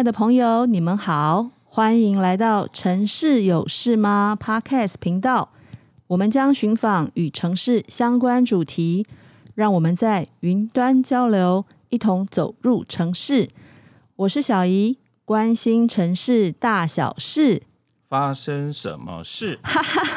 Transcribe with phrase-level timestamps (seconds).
[0.00, 5.50] 爱的朋友，你们好，欢迎来到城市有事吗 Podcast 频道。
[6.06, 9.04] 我们将寻访与城市相关主题，
[9.54, 13.50] 让我们在云端交流，一同走入城市。
[14.16, 14.96] 我是小怡，
[15.26, 17.64] 关心城市大小事。
[18.08, 19.60] 发生什么事？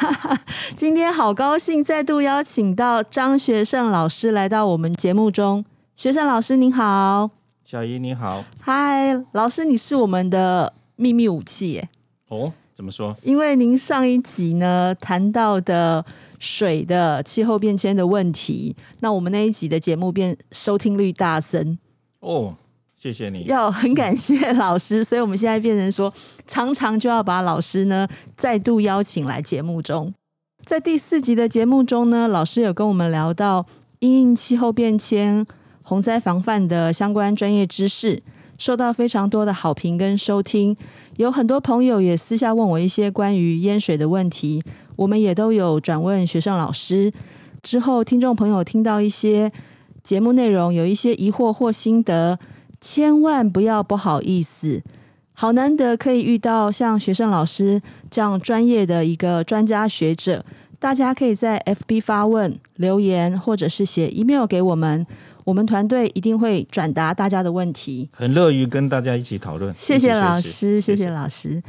[0.74, 5.62] 今天好高兴，再度邀请到张学胜老师来到我们节目中。
[5.94, 7.28] 学胜老师您好，
[7.74, 11.88] 小姨你好，嗨，老师你是我们的秘密武器耶。
[12.28, 13.16] 哦，怎么说？
[13.24, 16.04] 因为您上一集呢谈到的
[16.38, 21.76] 水的气候变迁的问题，那我们那一集的节目变收听率大增
[22.20, 22.54] 哦。
[22.96, 26.14] 谢谢你，要很感谢老师，所以我们现在变成说，
[26.46, 28.06] 常常就要把老师呢
[28.36, 30.14] 再度邀请来节目中。
[30.64, 33.66] 在第四集的节目中呢，老师有跟我们聊到
[33.98, 35.44] 因应气候变迁、
[35.84, 38.20] 洪灾防范的相关专业知识，
[38.58, 40.76] 受到非常多的好评跟收听。
[41.18, 44.64] 有很多朋友也私下问我一些关于淹水的问题，
[44.96, 47.12] 我们也都有转问学生老师。
[47.62, 49.52] 之后，听众朋友听到一些
[50.02, 52.38] 节目内容，有一些疑惑或心得。
[52.80, 54.82] 千万不要不好意思，
[55.32, 60.44] 好难得可以遇到像学生老师这样专业的一个专家学者。
[60.78, 65.06] 大家可以在 FB 发问、留言，或者是写 email 给我们，
[65.44, 68.08] 我们团队一定会转达大家的问题。
[68.12, 69.74] 很乐于跟大家一起讨论。
[69.76, 71.62] 谢谢老师，谢谢老师。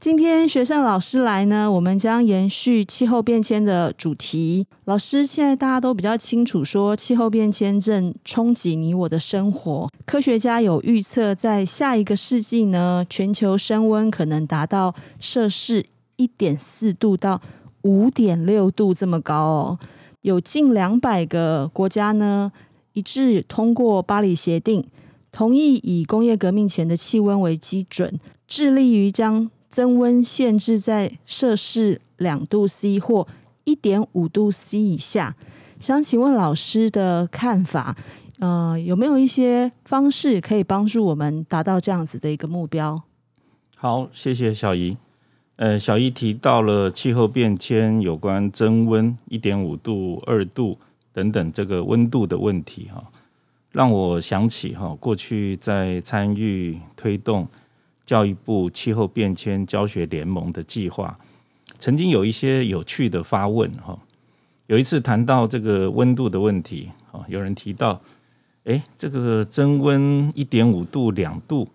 [0.00, 4.66] 今天学生老师来呢，我们将延续气候变迁的主题。
[4.84, 9.88] 老师，现在大家都比较清楚，说气候变迁正冲击你我的生活。
[10.04, 15.86] 科学家有预测，在下一个世纪呢，全球升温可能达到摄氏
[16.16, 17.40] 一点四度到
[17.82, 19.78] 五点六度这么高哦。
[20.20, 22.52] 有近两百个国家呢，
[22.94, 24.84] 一致通过巴黎协定，
[25.30, 33.26] 同意以工业革命前的气温为基准，致力于将增温限制在摄氏两度 C 或
[33.64, 35.36] 一点五度 C 以下，
[35.80, 37.96] 想请问老师的看法，
[38.38, 43.02] 呃，有没有一些方式可以帮助我们达到这样子的一个目标？
[43.76, 44.96] 好，谢谢小姨。
[45.56, 50.78] 呃，小姨提到了气候变迁有关增温一点五度、二度
[51.14, 53.02] 等等这个温度的问题哈，
[53.72, 57.48] 让我想起哈，过去在参与推动。
[58.06, 61.18] 教育部气候变迁教学联盟的计划，
[61.78, 63.98] 曾经有一些有趣的发问哈。
[64.66, 67.98] 有一次谈到这个温度的问题啊，有人提到，
[68.64, 71.66] 诶，这个增温一点五度、两度，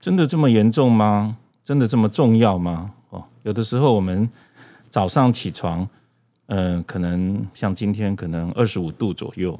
[0.00, 1.36] 真的这么严重吗？
[1.62, 2.92] 真的这么重要吗？
[3.10, 4.26] 哦，有的时候我们
[4.88, 5.86] 早上起床，
[6.46, 9.58] 嗯，可能像今天可能二十五度左右。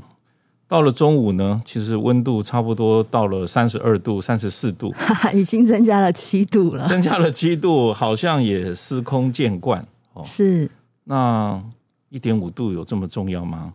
[0.67, 4.93] 到了中午呢，其实温度差不多到了三十二度、三十四度，
[5.33, 6.87] 已经增加了七度了。
[6.87, 10.23] 增加了七度，好像也司空见惯哦。
[10.25, 10.69] 是，
[11.05, 11.63] 那
[12.09, 13.75] 一点五度有这么重要吗？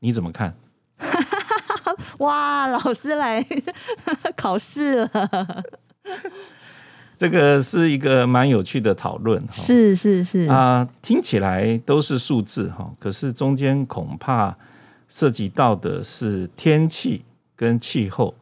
[0.00, 0.54] 你怎么看？
[2.18, 3.44] 哇，老师来
[4.34, 5.64] 考试了。
[7.16, 9.42] 这个是一个蛮有趣的讨论。
[9.50, 14.56] 是是是啊，呃，听起来都是数字哈，可是中间恐怕。
[15.06, 17.22] 涉及到的是天气
[17.54, 18.34] 跟气候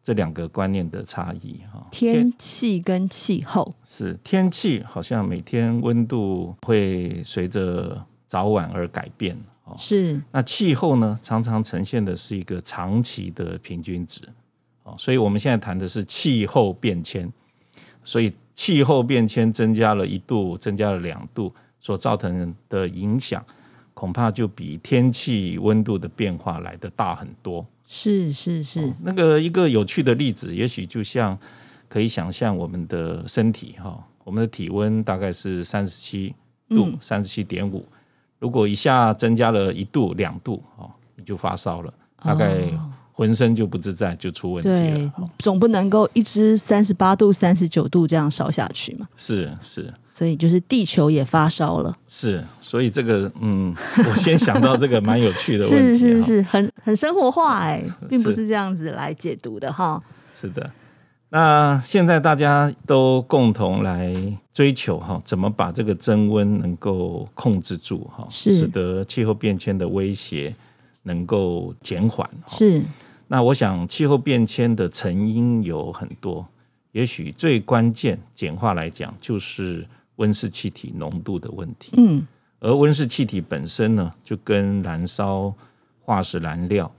[0.00, 1.84] 这两个观念的差异哈。
[1.90, 9.36] 天气跟气候是天气，好像每天温度会随着早晚而改变。
[9.76, 14.20] 是那气候呢，常常呈现的是一个长期的平均值。
[14.84, 17.32] 哦所以我们现在谈的是气候变迁。
[18.04, 23.44] 所以气候变迁增加了一度，增加了两度，所造成的影响。
[23.92, 27.66] 恐怕就比天气温度的变化来的大很多。
[27.84, 31.38] 是是是，哦，那个一个有趣的例子，也许就像
[31.86, 36.34] 可以想象我们的身体哈，我们的体温大概是三十七
[36.70, 37.84] 度，三十七点五。
[38.38, 41.92] 如果一下增加了一度、两度，哦，你就发烧了，
[42.24, 42.62] 大概
[43.20, 44.74] 浑身就不自在，就出问题了。
[44.74, 49.06] 对，总不能够一直三十八度、三十九度这样烧下去嘛。
[49.14, 49.92] 是是。
[50.10, 53.74] 所以就是地球也发烧了，是，所以这个嗯，
[54.08, 60.02] 我先想到这个蛮有趣的 问题，是是是，很很生活化哎， 并不是这样子来解读的哈。
[60.34, 60.70] 是的，
[61.28, 64.12] 那现在大家都共同来
[64.52, 70.54] 追求哈，怎么把这个增温能够控制住哈，使得气候变迁的威胁
[71.04, 72.28] 能够减缓。
[72.46, 72.82] 是，
[73.30, 76.44] 那我想气候变迁的成因有很多，
[76.90, 79.86] 也许最关键简化来讲就是。
[80.16, 82.26] 温室气体浓度的问题，嗯，
[82.58, 85.50] 而温室气体本身呢，就跟燃烧
[85.98, 86.92] 化石燃料、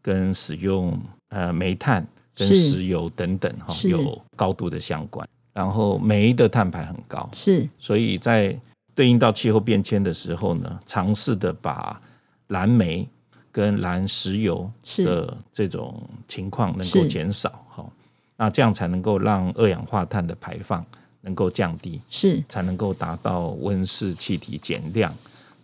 [0.00, 0.98] 跟使用
[1.28, 2.02] 呃煤炭
[2.34, 5.28] 跟石油等等哈有高度的相关。
[5.52, 8.58] 然后煤的碳排很高，是，所以在
[8.94, 12.00] 对应到气候变迁的时候呢，尝试的把
[12.46, 13.06] 燃煤
[13.52, 17.84] 跟燃石油的这种情况能够减少，哈，
[18.38, 20.82] 那这样才能够让二氧化碳的排放
[21.20, 25.14] 能够降低，是，才能够达到温室气体减量，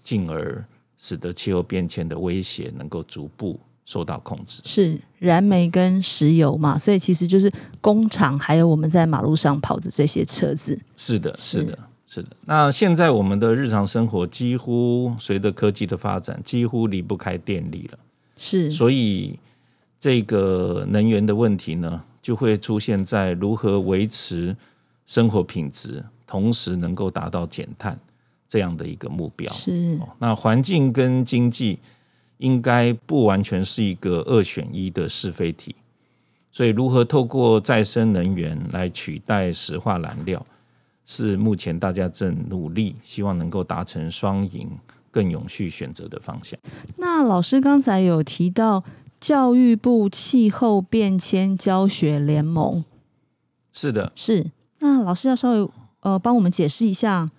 [0.05, 0.63] 进而
[0.99, 4.61] 使得气候变迁的威胁能够逐步受到控制。
[4.67, 7.51] 是燃煤跟石油嘛，所以其实就是
[7.81, 10.79] 工厂还有我们在马路上跑的这些车子。
[10.95, 11.79] 是的，是的。
[12.11, 17.99] 是的，那现在我们的日常生活几乎随着科技的发展，几乎离不开电力了。
[18.39, 19.39] 是，所以
[20.01, 24.57] 这个能源的问题呢，就会出现在如何维持
[25.07, 27.99] 生活品质，同时能够达到减碳
[28.49, 29.53] 这样的一个目标。
[29.53, 31.79] 是，那环境跟经济
[32.39, 35.75] 应该不完全是一个二选一的是非题。
[36.51, 40.43] 所以，如何透过再生能源来取代石化燃料？
[41.11, 44.69] 是目前大家正努力，希望能够达成双赢、
[45.11, 46.61] 更永续选择的方向。
[46.99, 48.85] 那老师刚才有提到
[49.19, 52.85] 教育部气候变迁教学联盟，
[53.73, 54.51] 是的，是。
[54.81, 55.71] 那老师要稍微
[56.01, 57.31] 呃帮我们解释一下。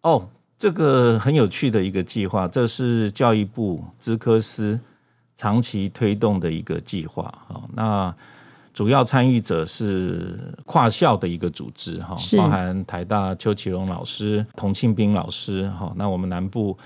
[0.00, 4.80] 哦，这个很有趣的一个计划，这是教育部资科司
[5.36, 7.22] 长期推动的一个计划。
[7.46, 8.16] 好，那。
[8.74, 10.36] 主要参与者是
[10.66, 15.92] 跨校的一个组织哈，包含台大邱其荣老师、童庆斌老师哈。
[15.94, 16.76] 那我们南部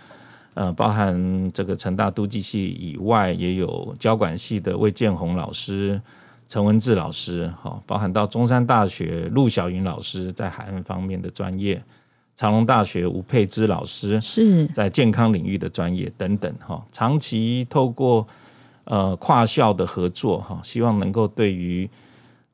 [0.52, 5.99] 呃，包含这个成大都计系以外，也有交管系的魏建宏老师、
[6.46, 11.82] 陈文志老师哈，包含到中山大学陆小云老师在海岸方面的专业，
[12.37, 18.29] 长隆大学吴佩芝老师是在健康领域的专业等等哈，长期透过。
[18.90, 21.87] 呃，跨校的合作哈，希望能够对于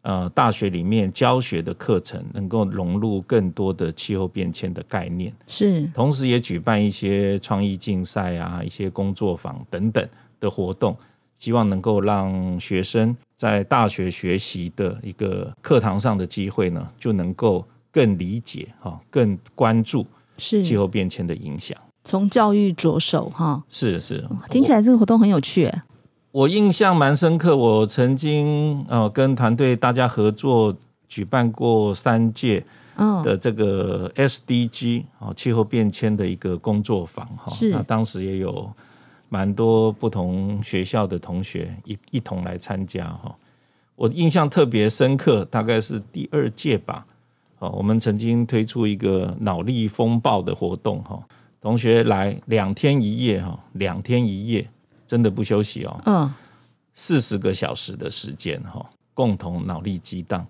[0.03, 10.05] 呃大学里面教学的课程，能够融入更多的气候变迁的概念，是，同时也举办一些创意竞赛啊，一些工作坊等等
[10.41, 10.97] 的活动，
[11.39, 20.05] 希望能够让学生在大学学习的一个课堂上的机会呢，就能够更理解哈，更关注
[20.37, 20.65] 是。
[20.65, 25.71] 气候变迁的影响，从教育着手哈，是是，听起来这个活动很有趣。
[26.35, 30.77] 我印象蛮深刻，我曾经呃跟团队大家合作
[31.07, 32.61] 举办过三届
[33.23, 38.69] 的这个 SDG 哦气候变迁的一个工作坊哈，那当时也有
[39.29, 43.33] 蛮多不同学校的同学一一同来参加哈。
[43.95, 47.07] 我印象特别深刻，大概是第二届吧，
[47.61, 51.17] 哦，我们曾经推出一个脑力风暴的活动哈，
[51.61, 54.67] 同学来两天一夜哈，两天一夜。
[55.15, 56.35] 真的不休息哦，嗯，
[56.93, 58.85] 四十个小时的时间哈，
[59.15, 60.45] 共同脑力激荡，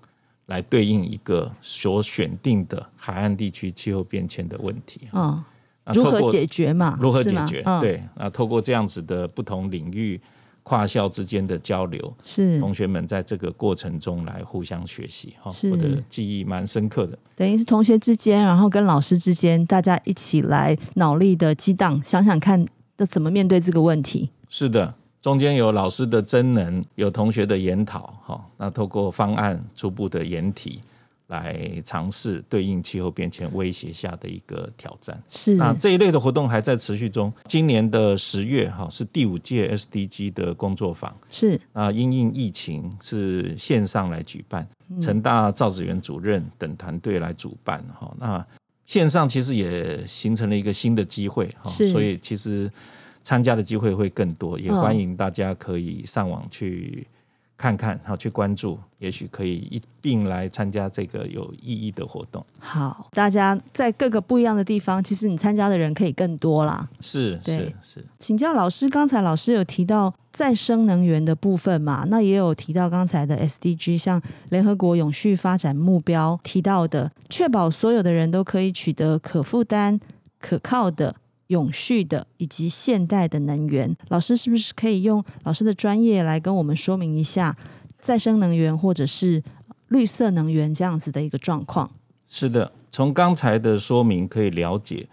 [0.46, 5.44] 来对应一个所选定的海岸地区气候变迁的问题，嗯，
[5.93, 6.96] 如何解决嘛？
[6.99, 7.62] 如何解决？
[7.66, 10.19] 嗯、对，那透过这样子的不同领域
[10.62, 17.19] 跨校之间的交流，是同学们在这个过程中来互相学习，哈，我的记忆蛮深刻的。
[17.37, 22.66] 等于是同学之间，然后跟老师之间，大家一起来脑力的激荡，想想看，
[22.96, 24.31] 那怎么面对这个问题。
[24.56, 30.80] 是的，中间有老师的真能，有同学的研讨，哈，那透过方案初步的研题
[31.26, 35.20] 来尝试对应气候变迁威胁下的一个挑战。
[35.28, 37.32] 是，那这一类的活动还在持续中。
[37.49, 41.12] 今年的十月，哈，是第五届 SDG 的工作坊。
[41.28, 44.64] 是，啊，因应疫情是线上来举办，
[45.02, 48.46] 成大赵子元主任等团队来主办，哈，那
[48.87, 52.70] 线上其实也形成了一个新的机会，哈，所以其实。
[53.25, 57.07] 参加的机会会更多，也欢迎大家可以上网去
[57.57, 62.45] 看看，好去关注，也许可以一并来参加这个有意义的活动。
[62.59, 66.87] 好，大家在各个不一样的地方，其实你参加的人可以更多啦。
[67.00, 72.04] 是是是，请教老师，刚才老师有提到再生能源的部分嘛？
[72.09, 79.99] 那也有提到刚才的 SDG，像联合国永续发展目标提到的，确保所有的人都可以取得可负担、
[80.38, 81.16] 可靠的。
[81.48, 87.56] 永续的以及现代的能源，老师是不是可以用老师的专业来跟我们说明一下
[88.00, 89.42] 再生能源或者是
[89.88, 91.90] 绿色能源这样子的一个状况？
[92.26, 95.06] 是的，从刚才的说明可以了解，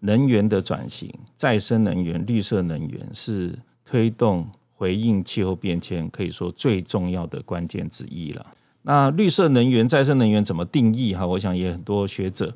[0.00, 8.46] 能源的转型，再生能源、绿色能源是推动回应气候变迁可以说最重要的关键之一了。
[8.82, 11.14] 那绿色能源、再生能源怎么定义？
[11.14, 12.54] 哈，我想也很多学者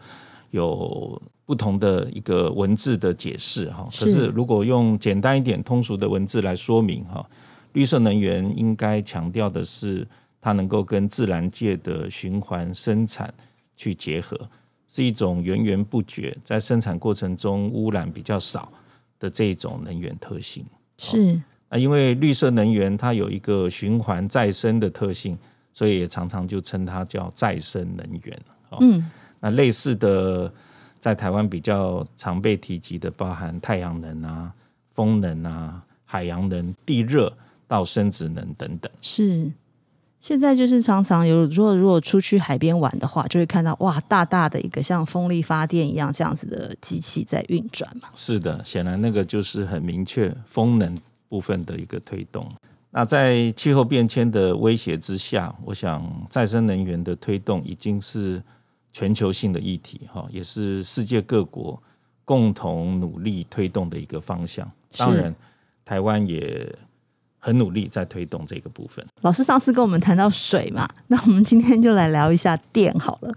[0.50, 1.20] 有。
[1.46, 7.24] 不同的一个文字的解释哈，可是如果用简单一点、通俗的文字来说明哈，
[7.74, 10.04] 绿色能源应该强调的是
[10.40, 13.32] 它能够跟自然界的循环生产
[13.76, 14.36] 去结合，
[14.88, 18.72] 是一种源源不绝，在生产过程中污染比较少
[19.20, 20.66] 的这种能源特性。
[20.98, 25.38] 是啊，因为绿色能源它有一个循环再生的特性，
[25.72, 28.40] 所以也常常就称它叫再生能源。
[28.80, 29.08] 嗯，
[29.46, 30.52] 那类似的，
[30.98, 34.52] 在台湾比较常被提及的，包含太阳能啊、
[34.92, 37.32] 风能啊、海洋能、地热
[37.68, 38.90] 到生殖能等等。
[39.00, 39.52] 是，
[40.20, 48.08] 现在就是常常有，如果如果出去海边玩的话，就会看到哇，大大的一个像风力发电一样这样子的机器在运转嘛。
[48.16, 50.92] 是的，显然那个就是很明确风能
[51.28, 52.44] 部分的一个推动。
[52.90, 58.42] 那在气候变迁的威胁之下，我想再生能源的推动已经是。
[58.96, 61.78] 全球性的议题，哈，也是世界各国
[62.24, 64.66] 共同努力推动的一个方向。
[64.96, 65.34] 当然，
[65.84, 66.74] 台湾也
[67.38, 69.04] 很努力在推动这个部分。
[69.20, 73.34] 老师上次跟我们谈到水嘛， 那我们今天就来聊一下电好了。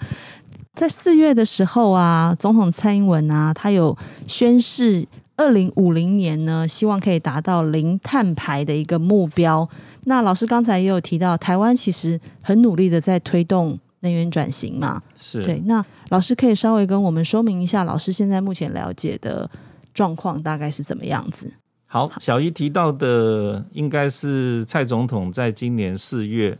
[0.76, 9.68] 在四月的时候啊，总统蔡英文啊，他有宣誓二零五零年呢，希望可以达到零碳排的一个目标。
[10.06, 13.78] 那老师刚才也有提到，台湾其实很努力的在推动。
[14.02, 15.60] 能源转型嘛，是对。
[15.66, 19.50] 那老师可以稍微跟我们说明一下，老师现在目前了解的
[19.94, 21.54] 状况大概是怎么样子？
[21.86, 26.58] 好，小姨提到的应该是蔡总统在今年四月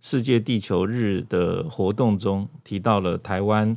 [0.00, 3.76] 世界地球日的活动中提到了台湾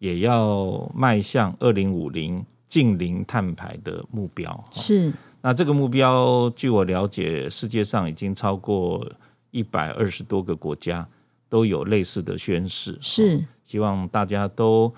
[0.00, 4.64] 也要迈向二零五零近零碳排的目标。
[4.72, 5.12] 是。
[5.42, 9.10] 那这个目标，据我了解，世界上已经超过
[9.52, 11.06] 一百二十多个国家。
[11.50, 14.90] 都有类似的宣誓，是希望大家都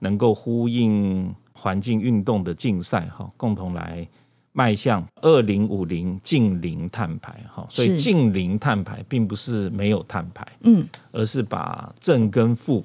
[0.00, 4.08] 能够呼应环境运动的竞赛哈，共同来
[4.52, 7.64] 迈向二零五零近零碳排哈。
[7.68, 12.84] 所以近零碳排并不是没有碳排，嗯，而是把正跟负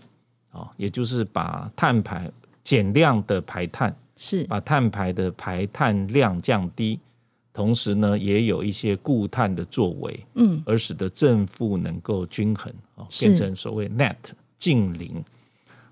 [0.52, 2.30] 啊，也就是把碳排
[2.64, 7.00] 减量的排碳，是把碳排的排碳量降低。
[7.56, 14.18] 同时呢，也有一些固碳的作为，嗯，而使得正负能够均衡啊，变成所谓 net
[14.58, 15.24] 净零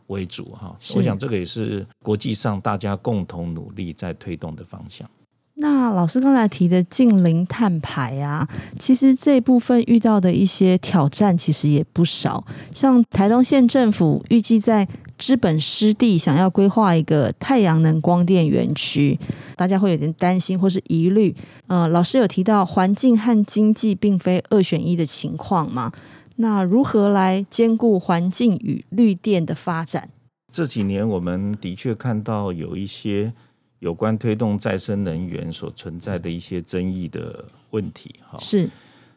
[0.07, 0.75] 为主哈。
[0.93, 5.09] 我想这个也是国际上大家共同努力在推动的方向。
[5.55, 8.45] 那老师刚才提的净零碳排啊，
[8.77, 12.43] 其实这部分遇到的一些挑战其实也不少，
[12.73, 14.85] 像台东县政府预计在
[15.19, 19.17] 资本湿地想要规划一个太阳能光电园区，
[19.55, 21.35] 大家会有点担心或是疑虑。
[21.67, 25.91] 呃，老师有提到环境和经济并非二选一的情况嘛？
[26.37, 30.09] 那如何来兼顾环境与绿电的发展？
[30.51, 33.33] 这几年我们的确看到有一些
[33.79, 38.15] 有关推动再生能源所存在的一些争议的问题。
[38.27, 38.69] 哈，是。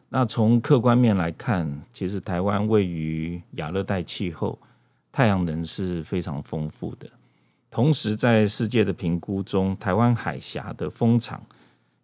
[0.08, 4.58] 那从客观面来看，其实台湾位于亚热带气候。
[5.12, 7.08] 太阳能是非常丰富的，
[7.76, 11.44] 同时在世界的评估中，台湾海峡的风场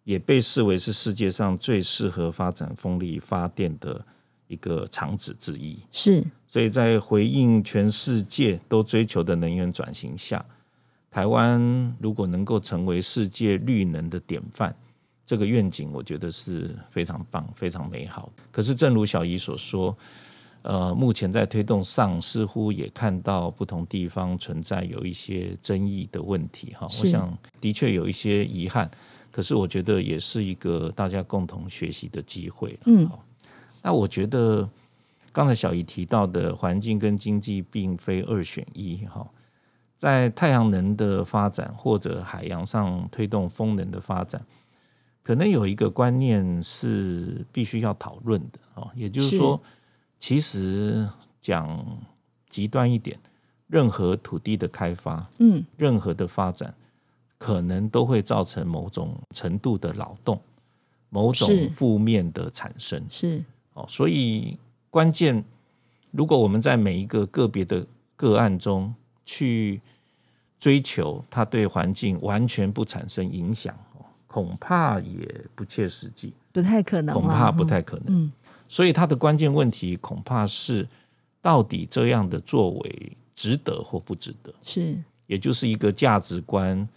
[0.03, 4.05] 也被视为是世界上最适合发展风力发电的
[4.45, 5.79] 一个场址之一。
[5.91, 10.45] 是，所以在回应全世界都追求的能源转型下，
[11.09, 11.59] 台湾
[11.99, 14.75] 如果能够成为世界绿能的典范，
[15.25, 18.31] 这个愿景我觉得是非常棒、非常美好。
[18.51, 19.97] 可是，正如小姨所说。
[20.63, 26.87] 呃，目前在推动上，似乎也看到不同地方存在有一些争议的问题哈。
[26.87, 28.89] 我想的确有一些遗憾，
[29.29, 32.79] 可是我觉得也是一个大家共同学习的机会。
[32.85, 33.09] 嗯，
[33.81, 34.69] 那我觉得
[35.33, 39.27] 刚才小姨提到的环境跟经济并非二选一哈，
[39.97, 44.41] 在太阳能的发展或者海洋上推动风能的发展，
[45.23, 49.61] 可能有一个观念是必须要讨论的啊，也就是说。
[50.25, 51.05] 其实
[51.41, 51.85] 讲
[52.47, 53.19] 极端一点，
[53.67, 56.73] 任何土地的开发，嗯，任何的发展，
[57.37, 60.39] 可能都会造成某种程度的劳动，
[61.09, 63.05] 某种负面的产生。
[63.09, 64.57] 是哦，所以
[64.89, 65.43] 关键，
[66.11, 69.81] 如果我们在每一个个别的个案中去
[70.57, 73.77] 追求它对环境完全不产生影响，
[74.25, 78.05] 恐怕也不切实际，不太可能，恐怕不太可能。
[78.07, 78.31] 嗯。
[78.73, 80.87] 所以它的关键问题恐怕是，
[81.43, 84.51] 到底这样的作为值得或不值得？
[84.63, 86.89] 是，也就是一个价值观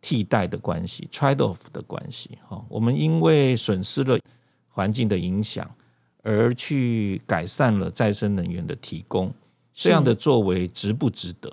[0.00, 2.38] 替代的关系，trade off 的关系。
[2.46, 4.16] 哈，我们因为损失了
[4.68, 5.68] 环境的影响，
[6.22, 9.34] 而去改善了再生能源的提供，
[9.74, 11.52] 这样的作为值不值得？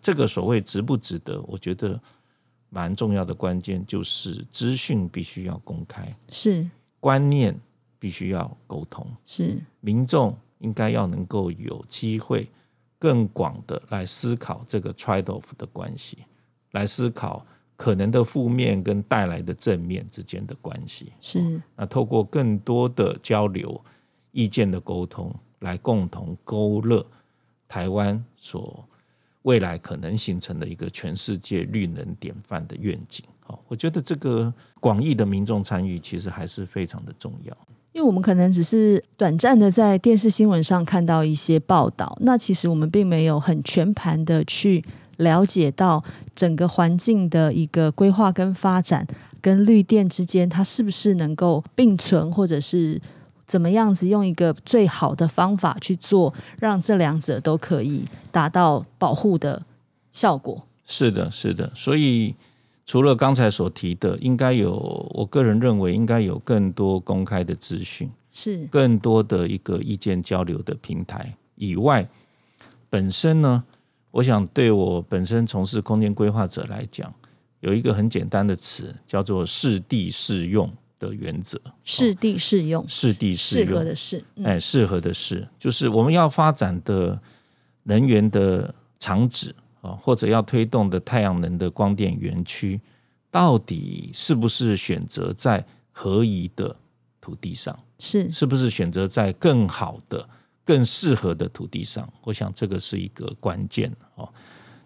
[0.00, 2.00] 这个所谓值不值得，我觉得
[2.68, 7.58] 蛮重要的关键就是资讯必须要公开，是，观念。
[8.00, 12.48] 必须要沟通，是民众应该要能够有机会
[12.98, 16.18] 更广的来思考这个 trade-off 的关系，
[16.72, 21.12] 来思考可能的负面跟带来的正面之间的关系。
[21.20, 23.78] 是，那透过更多的交流、
[24.32, 27.06] 意见的沟通，来共同勾勒
[27.68, 28.86] 台湾所
[29.42, 33.24] 未来可能形成的一个全世界绿能典范的愿景。
[33.40, 37.56] 好，我觉得这个广义的民众参与其实还是非常的重要。
[37.92, 44.84] 因为我们可能只是短暂的在电视新闻上看到一些报道，那其实我们并没有很全盘的去
[45.16, 46.04] 了解到
[46.34, 49.06] 整个环境的一个规划跟发展，
[49.40, 53.00] 跟绿电之间它是不是能够并存，或者是
[53.46, 59.62] 怎么样子用一个最好的方法去做，让这两者都可以达到保护的
[60.12, 60.62] 效果。
[60.86, 62.36] 是的，是的，所以。
[62.90, 64.72] 除了刚才所提的，应该有，
[65.14, 72.04] 我个人认为应该有更多公开的资讯，是更多的一个意见交流的平台以外，
[72.88, 73.62] 本身呢，
[74.10, 77.14] 我想对我本身从事空间规划者来讲，
[77.60, 80.68] 有一个很简单的词叫做适地适用
[80.98, 81.60] 的原则。
[81.84, 87.16] 适地适用，适地适用，的适，嗯、哎，适合的适，就是我们要发展的
[87.84, 89.54] 能源的场址。
[89.80, 92.80] 啊，或者要推动的太阳能的光电园区，
[93.30, 96.76] 到底是不是选择在合宜的
[97.20, 97.78] 土地上？
[97.98, 100.28] 是，是不是选择在更好的、
[100.64, 102.06] 更适合的土地上？
[102.22, 104.28] 我想这个是一个关键哦。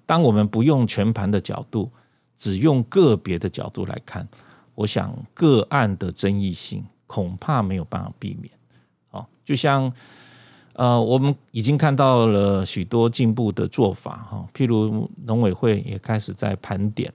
[0.06, 1.90] 当我们不用全盘的角度，
[2.38, 4.28] 只用个别的角度来看，
[4.74, 8.52] 我想个案的争议性恐怕没有办法避免。
[9.10, 9.92] 哦，就像。
[10.74, 17.12] 呃，我们已经看到了许多进步的做法哈，譬如农委会也开始在盘点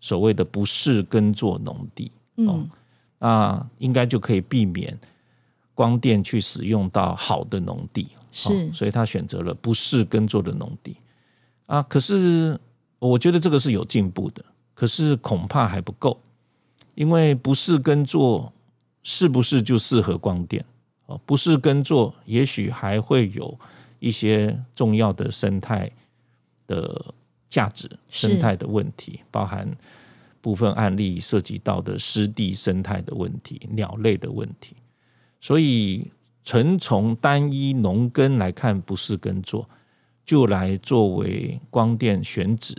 [0.00, 2.68] 所谓的不适耕作农地，嗯，
[3.18, 4.98] 那应该就可以避免
[5.74, 10.96] 光电去使用到好的农地，是，所以他选择了不适耕作的农地
[11.66, 11.82] 啊。
[11.84, 12.58] 可是
[12.98, 14.44] 我觉得这个是有进步的，
[14.74, 16.20] 可是恐怕还不够，
[16.94, 18.52] 因为不适耕作
[19.02, 20.62] 是不是就适合光电？
[21.08, 23.58] 哦，不是耕作，也许还会有
[23.98, 25.90] 一些重要的生态
[26.66, 27.14] 的
[27.48, 29.66] 价值、生态的问题，包含
[30.42, 34.76] 部分案例涉及到的湿地生态的问题、鸟类的问题。
[35.40, 36.10] 所以，
[36.44, 39.66] 纯从单一农耕来看，不是耕作
[40.26, 42.76] 就来作为光电选址，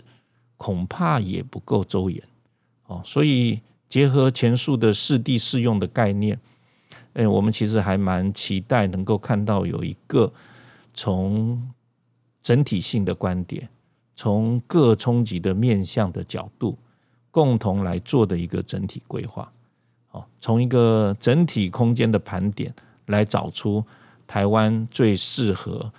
[0.56, 2.22] 恐怕也不够周延。
[2.86, 6.40] 哦，所以结合前述的适地适用的概念。
[7.14, 10.32] 哎，我们其实还蛮期待能够看到有一个
[10.94, 11.72] 从
[12.42, 13.68] 整体性的观点，
[14.16, 16.78] 从各冲击的面向的角度，
[17.32, 19.52] 共同来做的一个整体规划。
[20.12, 22.74] 哦，从一个整体空间的盘点
[23.08, 23.84] 来找出
[24.26, 25.92] 台湾最适合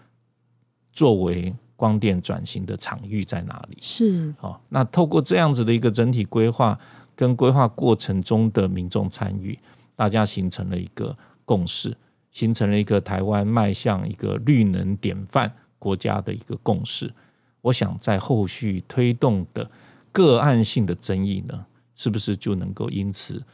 [0.92, 3.78] 作为光电转型的场域在哪里？
[3.80, 4.34] 是。
[4.38, 6.78] 好，那透过这样子的一个整体规划
[7.14, 9.58] 跟规划过程中的民众参与。
[10.00, 11.94] 大家形成了一个共识，
[12.32, 17.12] 形成了一个台湾迈向一个绿能典范国家的一个共识。
[17.60, 19.70] 我想在后续推动的
[20.10, 23.44] 个案性的争议呢，是不是就能够因此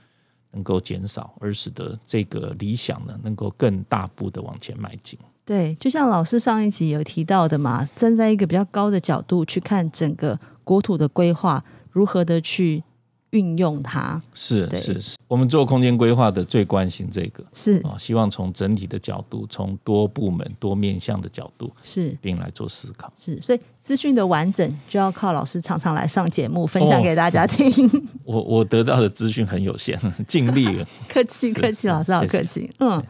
[0.52, 5.18] 能够减少，而使得这个理想呢，能够更大步的往前迈进？
[5.44, 12.84] 对，就像老师上一集有提到的嘛，站在一个比较高的角度去看整个国土的规划，如何的去。
[13.30, 27.68] 运用它是是是，我们做空间规划的最关心这个是啊，希望从整体的角度，从多部门多面向的角度是并来做思考是，所以资讯的完整就要靠老师常常来上节目分享给大家听。
[28.24, 30.86] 哦、我我得到的资讯很有限， 尽力 了。
[31.08, 32.70] 客气客气，老师好客气。
[32.78, 33.02] 嗯，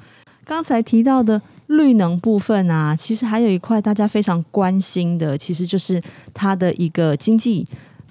[0.44, 6.02] 刚才提到的绿能部分啊，其实还有一块大家非常关心的，其实就是
[6.32, 7.66] 它的一个经济。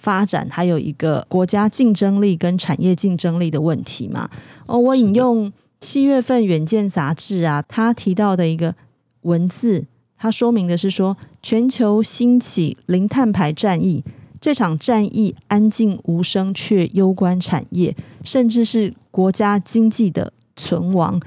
[0.06, 4.30] 发展还有一个国家竞争力跟产业竞争力的问题嘛？
[4.68, 8.76] 哦，我引用七月份《远见》杂志啊，他提到的一个
[9.22, 14.04] 文字，它说明的是说，全球兴起零碳排战役，
[14.40, 21.20] 这场战役安静无声，却攸关产业，甚至是国家经济的存亡，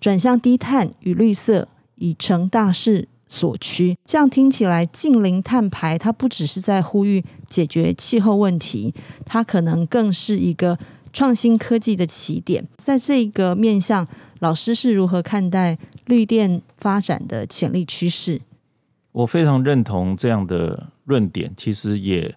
[0.00, 8.94] 转向低碳与绿色已成大势所趋，这样听起来，近零碳排它不只是在呼吁解决气候问题，
[9.26, 10.78] 它可能更是一个
[11.12, 12.66] 创新科技的起点。
[12.78, 14.08] 在这一个面向，
[14.40, 18.40] 老师是如何看待绿电发展的潜力趋势？
[19.12, 22.34] 我非常认同这样的论点，其实也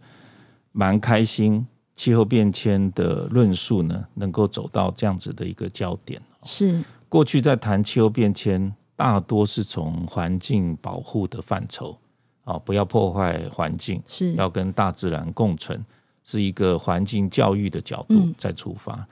[0.73, 6.21] 蛮开心，气候变迁的论述呢，能够走到这样子的一个焦点。
[6.43, 8.75] 是过去在谈气候变迁。
[8.97, 11.97] 大多是从环境保护的范畴
[12.45, 15.84] 啊，不要破坏环境，是要跟大自然共存，
[16.23, 18.93] 是一个环境教育的角度在出发。
[18.93, 19.08] 嗯、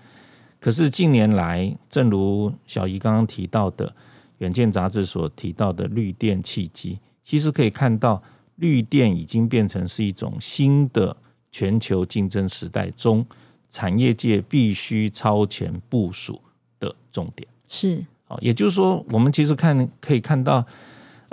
[0.59, 3.87] 可是近年来，正如小姨刚刚提到的，
[4.37, 8.21] 《远见》杂志所提到的绿电契机，其实可以看到，
[8.57, 11.17] 绿电已经变成是一种新的
[11.51, 13.25] 全球竞争时代中
[13.69, 16.39] 产业界必须超前部署
[16.79, 17.47] 的重点。
[17.67, 18.05] 是。
[18.39, 20.65] 也就是说，我们其实看可以看到，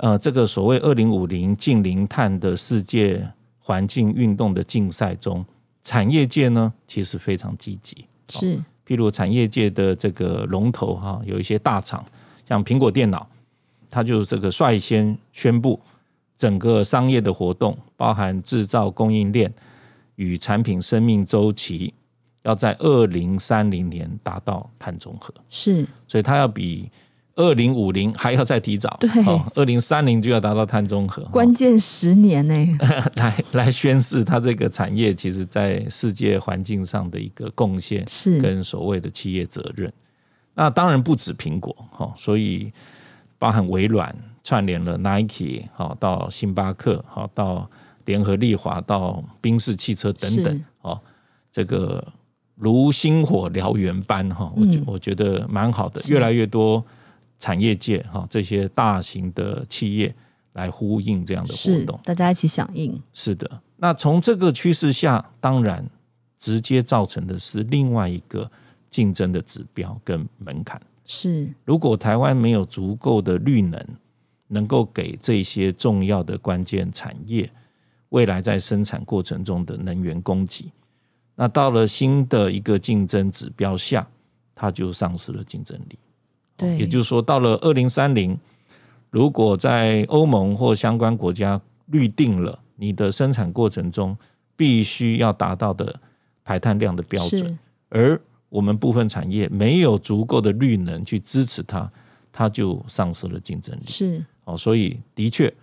[0.01, 3.23] 呃，这个所谓“二零五零近零碳”的世界
[3.59, 5.45] 环境运动的竞赛中，
[5.83, 8.05] 产业界呢其实非常积极。
[8.29, 12.03] 是，譬如产业界的这个龙头哈，有一些大厂，
[12.47, 13.29] 像苹果电脑，
[13.91, 15.79] 它就这个率先宣布，
[16.35, 19.53] 整个商业的活动，包含制造供应链
[20.15, 21.93] 与产品生命周期。
[22.41, 26.89] 要在二零三零年达到碳中和，是，所以它要比
[27.35, 29.09] 二零五零还要再提早，对，
[29.55, 32.77] 二零三零就要达到碳中和，关键十年呢，
[33.15, 38.39] 来 来宣示它这个产业其实在世界环境上的一个贡献，是。
[38.39, 39.91] 跟所谓的企业责任。
[40.53, 42.71] 那当然不止苹果，哈，所以
[43.39, 44.13] 包含微软
[44.43, 47.69] 串联了 Nike，好到星巴克，好到
[48.05, 50.99] 联合利华，到宾士汽车等等，哦，
[51.51, 52.05] 这个。
[52.55, 56.85] 如星火燎原般哈，我觉我觉得蛮好的，越来越多
[57.41, 60.13] 产业界哈这些大型的企业
[60.53, 63.01] 来呼应这样的活动，大家一起响应。
[63.13, 65.83] 是的，那从这个趋势下，当然
[66.37, 68.49] 直接造成的是另外一个
[68.91, 70.79] 竞争的指标跟门槛。
[71.03, 73.83] 是，如果台湾没有足够的绿能，
[74.49, 77.51] 能够给这些重要的关键产业
[78.09, 80.71] 未来在生产过程中的能源供给。
[81.35, 84.07] 那到了新的一个竞争指标下，
[84.53, 85.97] 它就丧失了竞争力。
[86.61, 88.37] 对，也就是说，到了二零三零，
[89.09, 91.59] 如果在欧盟或相关国家
[91.91, 94.15] 预定了你的生产过程中
[94.55, 95.99] 必须要达到的
[96.43, 97.57] 排碳量的标准，
[97.89, 101.91] 而我们部分产业没有足够的绿能去支持它，
[102.31, 103.83] 它就丧失了竞争力。
[103.87, 105.53] 是哦，所以的确，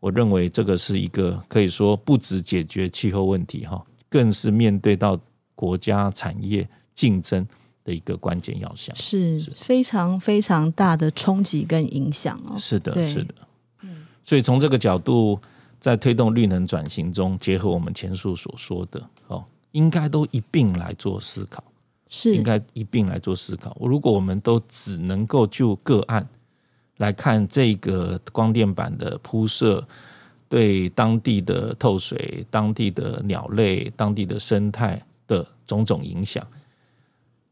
[0.00, 3.84] 我认为这个是一个可以说不止解决气候问题哈。
[4.08, 5.16] 更是面对到
[5.54, 7.46] 国家产业竞争
[7.90, 12.56] 的一个关键要项，是非常非常大的冲击跟影响哦。
[12.58, 13.34] 是的，是的。
[14.24, 15.40] 所以从这个角度，
[15.80, 21.64] 在推动绿能转型中，结合我们前述所说的，哦，应该都一并来做思考，
[22.08, 23.76] 是应该一并来做思考。
[23.80, 26.28] 如果我们都只能够就个案
[26.98, 29.86] 来看这个光电板的铺设。
[30.50, 36.44] 对当地的透水、当地的鸟类、当地的生态的种种影响，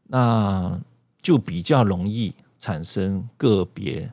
[0.09, 0.77] 那
[1.21, 4.11] 就比较容易产生个别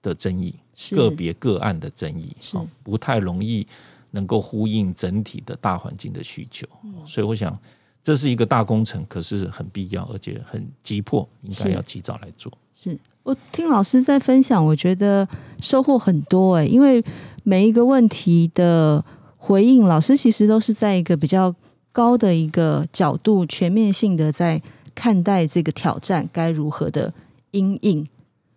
[0.00, 0.54] 的争议，
[0.92, 3.66] 个别个案的争议，是不太容易
[4.12, 6.66] 能够呼应整体的大环境的需求。
[7.06, 7.58] 所以，我想
[8.02, 12.50] 这是一个大工程，可是很必要，而且很急迫，应该要及早来做。
[12.74, 15.28] 是我听老师在分享，我觉得
[15.60, 17.04] 收获很多哎，因为。
[17.48, 19.04] 每一个问题的
[19.36, 21.54] 回应，老师其实都是在一个比较
[21.92, 24.60] 高的一个角度，全面性的在
[24.96, 27.12] 看待这个挑战该如何的
[27.52, 28.08] 因应，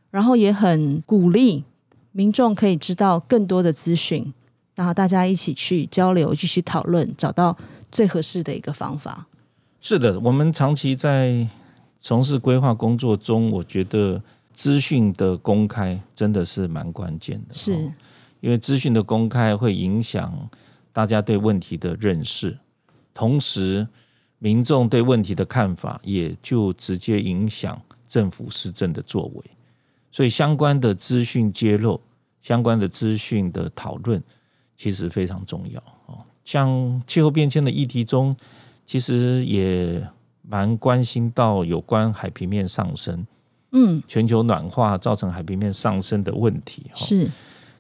[0.10, 1.64] 然后也很鼓励
[2.12, 4.34] 民众可以知道更多的资讯，
[4.74, 7.56] 然后大家一起去交流，继续讨论，找到
[7.92, 9.28] 最合适的一个方法。
[9.80, 11.48] 是的，我们长期在
[12.02, 14.22] 从事规划工作中，我觉得
[14.56, 17.54] 资讯的公开真的是蛮关键的。
[17.54, 17.92] 是。
[18.42, 20.50] 因为资讯的公开会影响
[20.94, 22.58] 大家对问题的认识，
[23.14, 23.86] 同时
[24.40, 29.44] 民众对问题的看法也就直接影响政府施政的作为。
[30.12, 32.02] 所以相关的资讯揭露、
[32.42, 34.22] 相关的资讯的讨论，
[34.76, 36.18] 其实非常重要哦。
[36.44, 38.36] 像气候变迁的议题中，
[38.88, 40.02] 其实也
[40.42, 43.28] 蛮关心到有关海平面上升，
[43.72, 47.30] 嗯，全球暖化造成海平面上升的问题，是。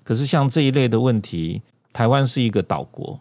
[0.03, 3.19] 可是像这一类的问题，台湾是一个岛国，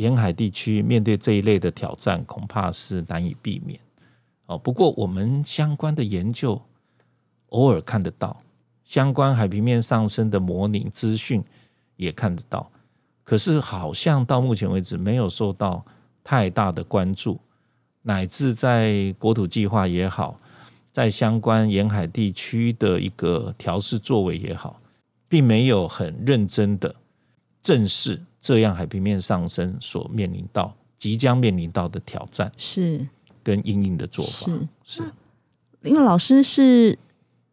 [0.00, 3.78] 沿海地区面对这一类的挑战，恐怕是难以避免。
[4.46, 6.60] 哦，不过我们相关的研究
[7.50, 8.42] 偶尔看得到，
[8.84, 11.44] 相关海平面上升的模拟资讯
[11.96, 12.70] 也看得到，
[13.22, 15.84] 可是好像到目前为止没有受到
[16.24, 17.38] 太大的关注，
[18.02, 20.40] 乃至在国土计划也好，
[20.90, 24.80] 在相关沿海地区的一个调适作为也好。
[25.30, 26.92] 并没有很认真的
[27.62, 33.06] 正视这样海平面上升所面临到、即将面临到的挑战，是
[33.42, 34.50] 跟因应的做法。
[34.84, 35.02] 是，是
[35.82, 36.98] 因为老师是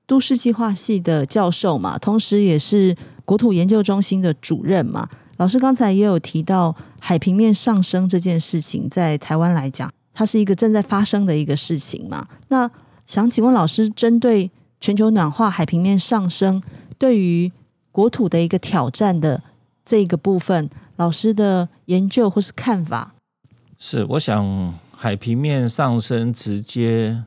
[0.06, 2.96] 都市计划系的教授嘛，同时也是
[3.26, 5.10] 国土研究中心的主任嘛。
[5.38, 12.28] 老师刚才也有提到海平面上升这件事情，在台湾来讲，它是一个正在发生的一个事情嘛。
[12.48, 12.70] 那
[13.06, 14.50] 想请问老师，针对
[14.82, 16.62] 全球暖化、海平面上升
[16.98, 17.52] 对于
[17.92, 19.44] 国土的一个挑战的
[19.88, 23.16] 这个部分，老师的研究或是看法？
[23.80, 27.24] 是，我想海平面上升直接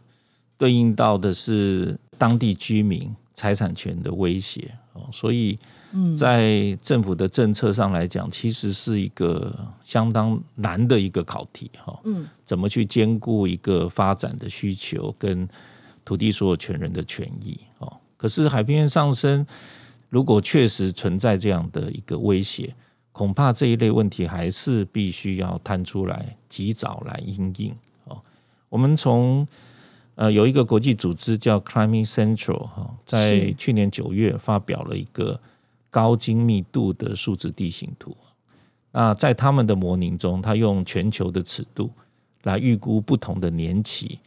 [0.58, 5.58] 对应到的是当地居民财产权的威胁哦，所以
[6.18, 11.98] 在政府的政策上来讲，其实是一个相当难的一个考题哈。
[12.04, 15.48] 嗯，怎么去兼顾一个发展的需求跟
[16.04, 17.90] 土地所有权人的权益哦？
[18.18, 19.46] 可是海平面上升，
[20.10, 22.74] 如果确实存在这样的一个威胁。
[23.12, 28.16] 恐怕这一类问题还是必须要摊出来，及早来应应哦。
[28.68, 29.46] 我们从
[30.14, 35.38] 呃有一个国际组织叫 Climbing Central 哈，在去年九月发表了一个
[35.90, 38.16] 高精密度的数字地形图。
[38.92, 41.90] 那在他们的模拟中，他用全球的尺度
[42.44, 44.18] 来预估不同的年期，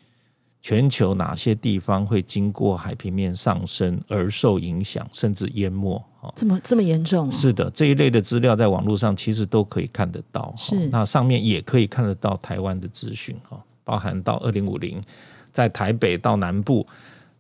[0.64, 6.02] 全球哪些地方会经过海平面上升而受影响，甚至淹没。
[6.36, 7.30] 这么这么严重？
[7.34, 10.56] 是的，这一类的资料在网络上其实都可以看得到。
[10.58, 15.04] 是，那上面也可以看得到台湾的资讯哈，包含到二零五零，
[15.52, 16.88] 在台北到南部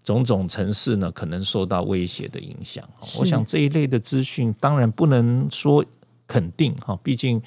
[0.03, 2.83] 种种城市呢，可能受到威胁的影响。
[3.19, 5.83] 我想这一类的资讯当然不能说
[6.27, 7.41] 肯定哈，毕竟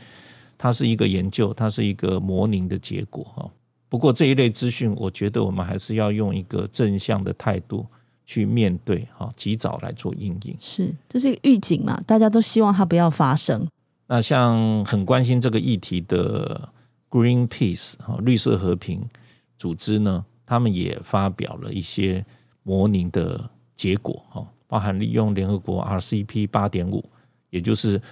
[0.56, 3.50] 它是一个研究，它是一个模拟的结果哈。
[3.88, 7.86] 不过这一类资讯，我觉得我们还是要用一个正向的态度。
[8.28, 11.96] 去面对哈，及早来做应应，是，这是一个预警嘛？
[12.04, 13.64] 大家都希望它不要发生。
[14.08, 16.68] 那像很关心这个议题的
[17.08, 19.08] Greenpeace 哈，绿色和平
[19.56, 22.26] 组织呢，他们也发表了一些
[22.64, 27.08] 模拟的结果哈，包含利用联合国 RCP 八点五，
[27.50, 28.02] 也就是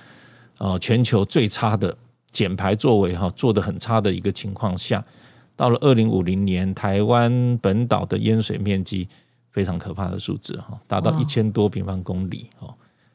[0.59, 1.99] 呃全球最差的
[2.31, 5.05] 减排作为哈，做得很差的一个情况下，
[5.57, 9.09] 到了二零五零年，台湾本岛的淹水面积。
[9.55, 12.75] 非常可怕的数字哈，达到一千多平方公里哦。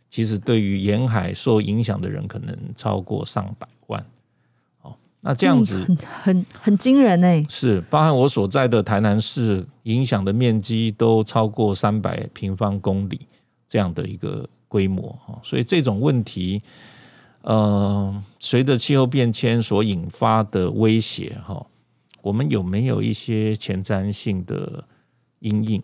[0.10, 4.02] 其实对于沿海受影响的人，可能超过上百万。
[4.82, 7.45] 哦，那这样子很很很惊人哎。
[7.49, 13.19] 是，包含我所在的台南市，影响的面积都超过三百平方公里
[13.67, 15.38] 这样的一个规模哈。
[15.43, 16.62] 所以这种问题，
[17.41, 21.65] 呃，随着气候变迁所引发的威胁哈，
[22.22, 24.84] 我们有没有一些前瞻性的
[25.40, 25.84] 阴影？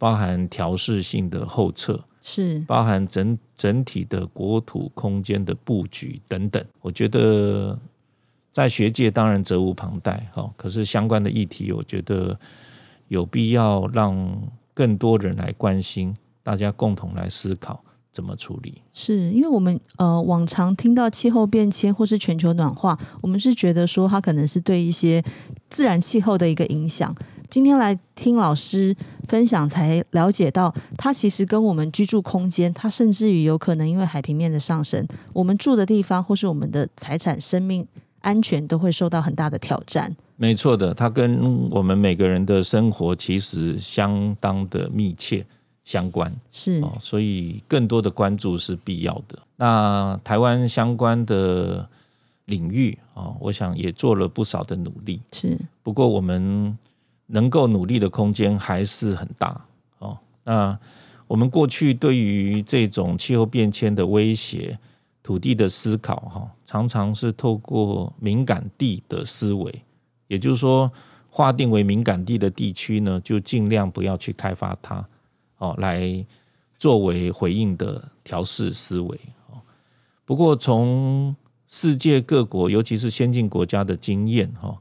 [0.00, 6.64] 包含调试性的后撤，是包含整整体的国土空间的布局等等。
[6.80, 7.76] 我觉得
[8.52, 10.48] 在学界当然责无旁贷，哈。
[10.56, 12.38] 可是相关的议题，我觉得
[13.08, 14.40] 有必要让
[14.72, 17.82] 更多人来关心，大家共同来思考
[18.18, 18.82] 怎么处理。
[18.92, 25.22] 是因为我们呃往常听到气候变迁或是全球暖化，我们是觉得说它可能是对一些
[25.70, 27.14] 自然气候的一个影响。
[27.48, 28.92] 今天来听老师
[29.28, 37.86] 分享，才了解到，它其实跟我们居住空间，它甚至于有可能因为海平面的上升，我们住的地方或是我们的财产、生命
[38.22, 40.16] 安全都会受到很大的挑战。
[40.34, 45.46] 没错的，它跟我们每个人的生活其实相当的密切
[45.88, 49.38] 相关，是哦，所以更多的关注是必要的。
[49.56, 51.88] 那台湾相关的
[52.44, 55.58] 领域啊，我想也做了不少的努力，是。
[55.82, 56.76] 不过我们。
[57.30, 59.60] 能够努力的空间还是很大
[59.98, 60.16] 哦。
[60.44, 60.78] 那
[61.26, 64.78] 我们过去对于这种气候变迁的威胁、
[65.22, 69.82] 土地的思考哈，常常是透过敏感地的思维，
[70.28, 70.90] 也就是说，
[71.28, 75.06] 划定为敏感地的地区呢，就尽量不要去开发它
[75.58, 76.26] 哦，来
[76.78, 79.60] 作为回应的调试思维哦。
[80.24, 84.76] 不过，从世界各国，尤其是先进国家的经验哈。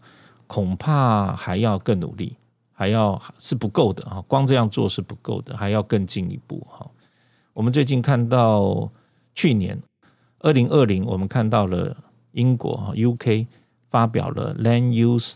[0.50, 2.38] 恐怕还要更努力，
[2.72, 4.22] 还要是不够的哈。
[4.30, 6.90] 光这样做是不够的，还要更进一步哈。
[7.52, 8.90] 我们最近看到
[9.36, 9.78] 去年
[10.40, 11.94] 二零二零，我们看到了
[12.32, 13.46] 英国哈 UK
[13.90, 15.34] 发表了 Land Use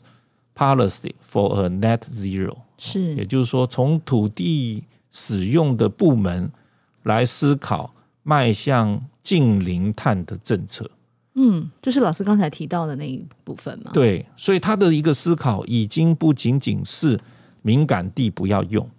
[0.55, 6.51] Policy for a Net Zero，是，也就是说从土地使用的部门
[7.03, 7.93] 来思考
[8.23, 10.89] 迈向近零碳的政策。
[11.33, 13.91] 嗯，就是老师刚才提到的那一部分嘛。
[13.93, 17.19] 对，所以他的一个思考已经不仅仅是
[17.61, 18.89] 敏感地不要用，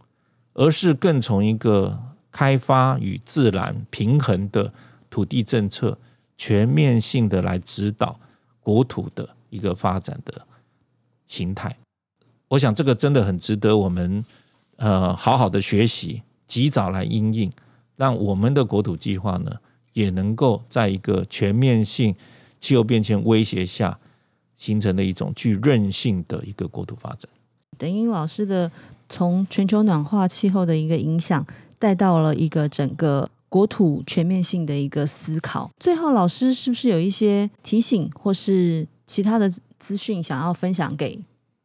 [0.55, 1.99] 而是更从一个
[2.31, 4.73] 开发与自然平衡的
[5.11, 5.99] 土地政策，
[6.39, 8.19] 全面性的来指导
[8.61, 10.47] 国土的一个发展的
[11.29, 11.77] 形态。
[12.49, 14.25] 我想这个真的很值得我们
[14.83, 17.53] 呃好好的学习，及早来因应，
[17.95, 19.53] 让我们的国土计划呢，
[19.93, 22.17] 也能够在一个全面性
[22.59, 23.97] 气候变迁威胁下，
[24.57, 27.31] 形成的一种具韧性的一个国土发展。
[27.79, 28.73] 等于老师的
[29.09, 31.47] 从全球暖化气候的一个影响，
[31.79, 35.71] 带到了一个整个国土全面性的一个思考。
[35.79, 41.21] 最后，老师是不是有一些提醒或是其他的资讯想要分享给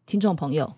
[0.06, 0.72] 听众朋友？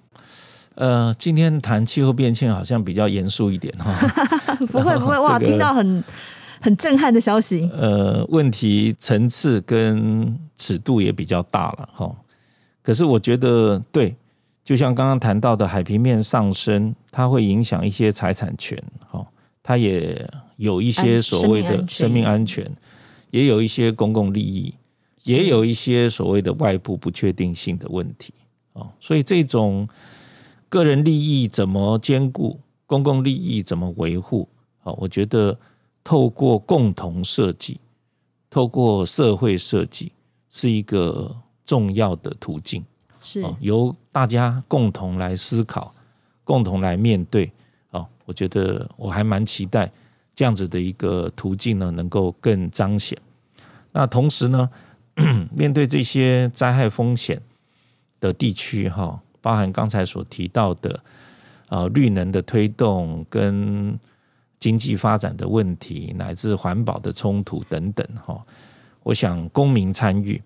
[0.79, 3.93] 呃，今天谈气候变迁好像比较严肃一点哈。
[4.71, 6.01] 不会 不会，哇，听到很
[6.61, 7.69] 很震撼的消息。
[7.73, 12.09] 呃，问题层次跟尺度也比较大了哈。
[12.81, 14.15] 可是我觉得，对，
[14.63, 19.27] 就像刚刚谈到的海平面上升，它会影响一些财产权哈，
[19.61, 22.65] 它也有一些所谓的生命安全，
[23.31, 24.73] 也有一些公共利益，
[25.23, 28.33] 也有一些所谓的外部不确定性的问题
[28.71, 28.87] 哦。
[29.01, 29.85] 所以这种
[30.69, 34.47] 个人利益怎么兼顾，公共利益怎么维护？
[34.79, 35.58] 好，我觉得
[36.03, 37.79] 透过共同设计，
[38.49, 40.12] 透过社会设计，
[40.49, 42.84] 是一个重要的途径。
[43.21, 45.93] 是由大家共同来思考，
[46.45, 47.51] 共同来面对。
[47.91, 49.91] 哦，我觉得我还蛮期待
[50.34, 53.17] 这样子的一个途径呢，能够更彰显。
[53.91, 54.69] 那同时呢，
[55.51, 57.41] 面对这些灾害风险
[58.21, 61.04] 的地区，哈，包含刚才所提到的，
[61.69, 63.99] 呃，绿能的推动跟。
[64.60, 68.45] 经济发展的问题，乃至环保的冲突等等，哈，
[69.04, 70.43] 我想公民参与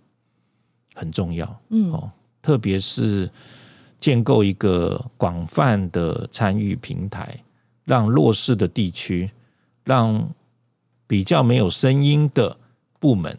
[0.93, 3.27] 很重要，嗯，哦，特别是
[3.99, 7.43] 建构一个广泛的参与平台，
[7.86, 9.32] 让弱势的地区，
[9.84, 10.29] 让
[11.08, 12.56] 比较没有声音的
[12.99, 13.36] 部门，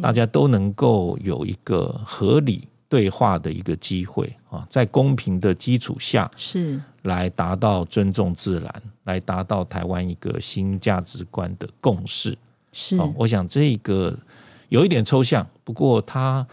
[0.00, 6.80] 大家都能够有一个合理对话的一个机会啊，在公平的基础下是。
[7.02, 12.38] 来达到尊重自然，来达到台湾一个新价值观的共识。
[12.72, 14.16] 是，我想这个
[14.68, 16.46] 有一点抽象，不过它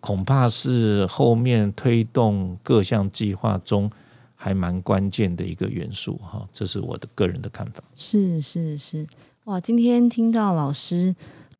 [0.00, 3.90] 恐怕是后面推动各项计划中
[4.34, 6.16] 还蛮关键的一个元素。
[6.22, 7.82] 哈，这是我的个人的看法。
[7.94, 9.06] 是是是，
[9.44, 9.60] 哇！
[9.60, 11.14] 今天听到老师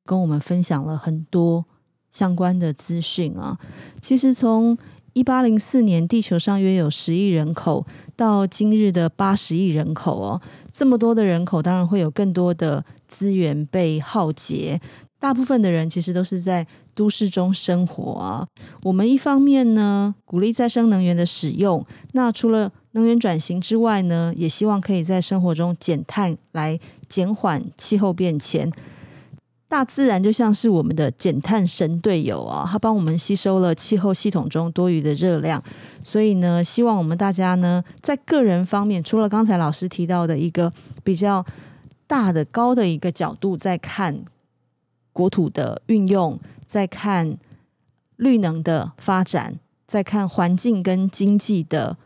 [0.07, 1.67] 跟我们分享了很多
[2.15, 3.59] 相关的资讯啊。
[4.01, 4.79] 其实从
[5.13, 7.85] 一八零四年，地球上约有十亿人口。
[8.17, 10.41] 到今日的八十亿人口哦，
[10.73, 14.81] 这么多的人口，当然会有更多的资源被耗竭。
[15.19, 18.47] 大部分的人其实都是在都市中生活啊。
[18.85, 28.71] 我们一方面呢，鼓励再生能源的使用，那除了能源转型之外呢，也希望可以在生活中减碳，来减缓气候变迁。
[29.75, 35.61] 大自然就像是我们的减碳神队友啊，它帮我们吸收了气候系统中多余的热量。
[36.05, 41.45] 所以呢，希望我们大家呢，在个人方面，除了刚才老师提到的一个比较
[42.07, 44.25] 大的高的一个角度，在看
[45.13, 47.37] 国土的运用，在看
[48.15, 49.59] 绿能的发展，
[49.89, 51.97] 在看环境跟经济的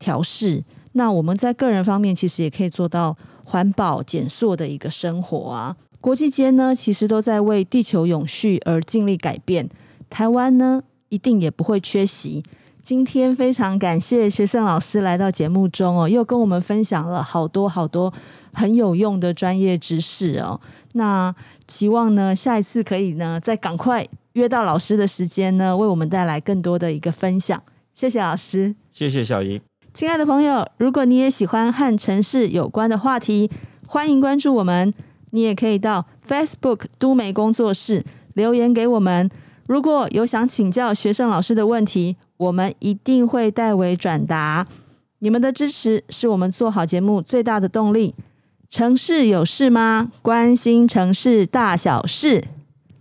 [0.00, 0.64] 调试，
[0.94, 5.76] 那我们在个人方面，其实也可以做到环保减塑的一个生活啊。
[6.00, 9.68] 国际间呢，其实都在为地球永续而尽力改变，
[10.08, 12.42] 台湾呢，一定也不会缺席。
[12.82, 18.14] 今天非常感谢学生老师来到节目中哦，又跟我们分享了好多好多
[18.52, 20.60] 很有用的专业知识哦。
[20.92, 21.34] 那
[21.66, 27.60] 期望呢，下一次可以呢，再赶快约到老师的时间呢，为我们带来更多的一个分享。
[27.92, 29.60] 谢谢老师，谢谢小姨。
[29.92, 33.50] 亲爱的朋友，如果你也喜欢和城市有关的话题，
[33.88, 34.94] 欢迎关注我们。
[35.36, 39.30] 你也可以到 Facebook 都媒工作室留言给我们。
[39.66, 44.66] 如果有想请教学生老师的问题，我们一定会代为转达。
[45.18, 48.14] 你们的支持是我们做好节目最大的动力。
[48.70, 50.10] 城市有事吗？
[50.22, 52.44] 关心城市大小事。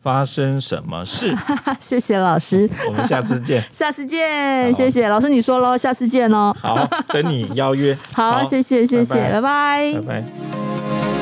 [0.01, 1.33] 发生什么事？
[1.79, 3.63] 谢谢老师，我们下次见。
[3.71, 6.53] 下次见，谢谢老师，你说喽，下次见哦。
[6.59, 7.97] 好，等你邀约。
[8.13, 11.14] 好，谢谢，谢谢，拜拜，拜拜。